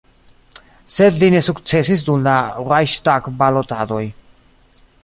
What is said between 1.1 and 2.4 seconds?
li ne sukcesis dum la